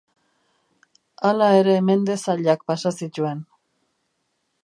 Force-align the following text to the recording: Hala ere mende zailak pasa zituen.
Hala 1.29 1.49
ere 1.59 1.75
mende 1.91 2.17
zailak 2.25 2.65
pasa 2.71 2.95
zituen. 3.01 3.47